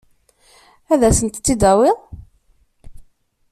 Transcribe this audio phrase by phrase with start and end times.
[0.93, 1.97] Ad asent-tt-id-tawiḍ?